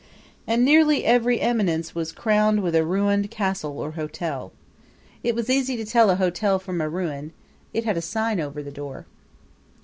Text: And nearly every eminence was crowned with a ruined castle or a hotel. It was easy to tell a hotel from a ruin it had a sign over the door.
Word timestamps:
And 0.47 0.65
nearly 0.65 1.05
every 1.05 1.39
eminence 1.39 1.93
was 1.93 2.11
crowned 2.11 2.63
with 2.63 2.73
a 2.75 2.83
ruined 2.83 3.29
castle 3.29 3.77
or 3.77 3.89
a 3.89 3.91
hotel. 3.91 4.51
It 5.21 5.35
was 5.35 5.47
easy 5.47 5.77
to 5.77 5.85
tell 5.85 6.09
a 6.09 6.15
hotel 6.15 6.57
from 6.57 6.81
a 6.81 6.89
ruin 6.89 7.33
it 7.71 7.85
had 7.85 7.97
a 7.97 8.01
sign 8.01 8.39
over 8.39 8.63
the 8.63 8.71
door. 8.71 9.05